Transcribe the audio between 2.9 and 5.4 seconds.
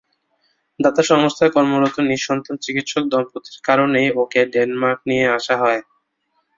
দম্পতির কারণেই ওকে ডেনমার্কে নিয়ে